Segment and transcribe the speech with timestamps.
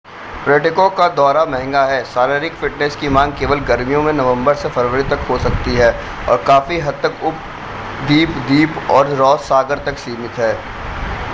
[0.45, 5.03] पर्यटकों का दौरा महंगा है शारीरिक फ़िटनेस की मांग केवल गर्मियों में नवंबर से फ़रवरी
[5.09, 5.91] तक हो सकती है
[6.29, 10.53] और काफी हद तक उपद्वीप द्वीप और रॉस सागर तक सीमित हैं